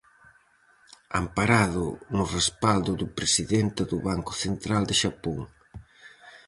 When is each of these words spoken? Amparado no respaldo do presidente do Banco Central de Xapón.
Amparado 1.21 1.87
no 2.17 2.23
respaldo 2.37 2.91
do 3.01 3.07
presidente 3.17 3.81
do 3.91 3.97
Banco 4.07 4.33
Central 4.43 4.83
de 4.89 4.95
Xapón. 5.01 5.39